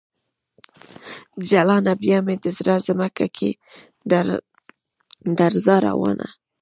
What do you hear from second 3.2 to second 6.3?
کې درزا روانه